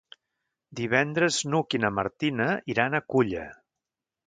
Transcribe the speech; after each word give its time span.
Divendres 0.79 1.37
n'Hug 1.51 1.77
i 1.79 1.83
na 1.85 1.93
Martina 1.99 2.49
iran 2.77 2.97
a 2.97 3.05
Culla. 3.15 3.47